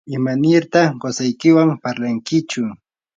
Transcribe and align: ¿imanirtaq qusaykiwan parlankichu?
¿imanirtaq 0.15 0.87
qusaykiwan 1.01 1.69
parlankichu? 1.83 2.61